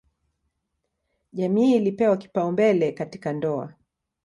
[1.33, 3.73] Jamii ilipewa kipaumbele katika ndoa.